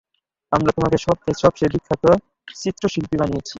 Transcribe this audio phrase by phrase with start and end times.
[0.51, 0.97] আমরা তোমাকে
[1.43, 2.03] সবচেয়ে বিখ্যাত
[2.55, 3.49] চিত্রশিল্পী বানিয়েছি।